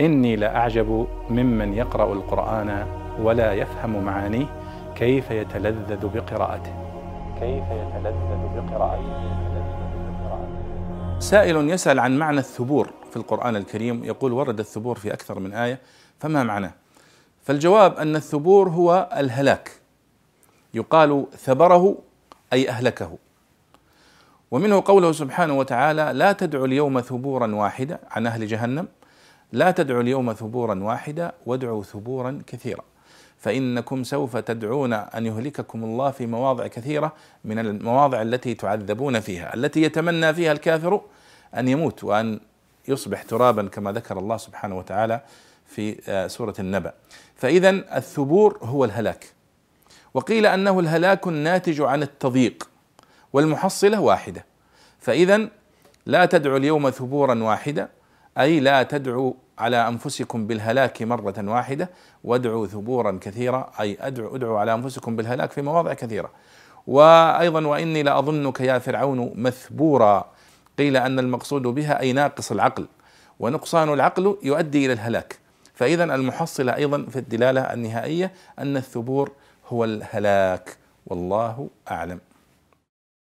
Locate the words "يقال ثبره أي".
20.74-22.68